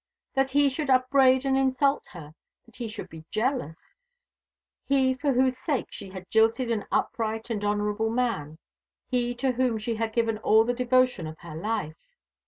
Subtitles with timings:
[0.33, 2.33] That he should upbraid and insult her,
[2.65, 3.93] that he should be jealous
[4.83, 8.57] he for whose sake she had jilted an upright and honourable man,
[9.05, 11.93] he to whom she had given all the devotion of her life!